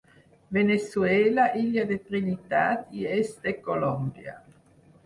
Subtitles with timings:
[0.55, 4.41] Veneçuela, illa de Trinitat i est de Colòmbia.